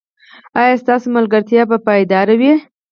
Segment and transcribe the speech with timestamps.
[0.59, 2.53] ایا ستاسو ملګرتیا به پایداره وي؟